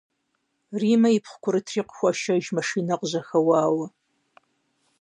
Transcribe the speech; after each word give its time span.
Риммэ 0.79 1.09
ипхъу 1.17 1.37
курытри 1.43 1.81
къыхуашэж 1.87 2.45
машинэ 2.55 2.95
къыжьэхэуауэ. 2.99 3.85